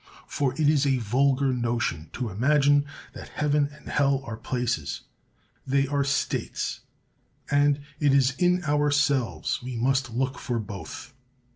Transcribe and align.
For 0.25 0.53
it 0.53 0.67
is 0.67 0.87
a 0.87 0.97
vulgar 0.97 1.53
notion 1.53 2.09
to 2.13 2.31
imagine 2.31 2.85
that 3.13 3.27
heaven 3.29 3.69
and 3.71 3.87
hell 3.87 4.23
are 4.25 4.35
places; 4.35 5.01
they 5.67 5.85
are 5.85 6.03
states; 6.03 6.79
and 7.51 7.81
it 7.99 8.11
is 8.11 8.33
in 8.39 8.63
ourselves 8.63 9.61
we 9.61 9.75
must 9.75 10.09
look 10.09 10.39
for 10.39 10.57
both. 10.57 11.13